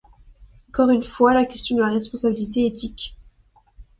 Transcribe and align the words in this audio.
Encore 0.69 0.89
une 0.89 1.03
fois, 1.03 1.35
la 1.35 1.45
question 1.45 1.77
de 1.77 1.83
la 1.83 1.91
responsabilité 1.91 2.65
éthique. 2.65 3.19